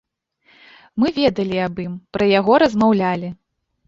[1.03, 3.29] Мы ведалі аб ім, пра яго размаўлялі.